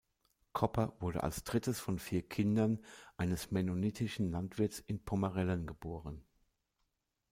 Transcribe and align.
Kopper 0.53 0.93
wurde 0.99 1.21
als 1.21 1.43
drittes 1.43 1.79
von 1.79 1.99
vier 1.99 2.27
Kindern 2.27 2.81
eines 3.17 3.51
mennonitischen 3.51 4.31
Landwirts 4.31 4.79
in 4.79 5.05
Pommerellen 5.05 5.67
geboren. 5.67 6.25